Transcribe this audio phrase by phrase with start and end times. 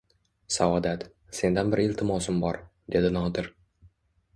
[0.55, 1.03] Saodat,
[1.41, 2.61] sendan bir iltimosim bor,
[2.97, 3.57] dedi Nodir